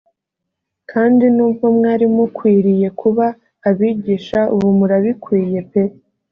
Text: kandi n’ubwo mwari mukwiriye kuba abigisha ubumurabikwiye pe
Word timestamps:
kandi 0.91 1.25
n’ubwo 1.35 1.65
mwari 1.77 2.05
mukwiriye 2.15 2.87
kuba 3.01 3.25
abigisha 3.69 4.39
ubumurabikwiye 4.55 5.59
pe 5.69 5.83